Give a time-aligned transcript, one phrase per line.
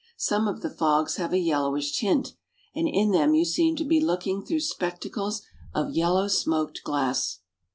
[0.17, 2.33] Some of the fogs have a yellowish tint,
[2.73, 5.43] and in them you seem to be looking through spectacles
[5.75, 7.41] of yellow smoked glass.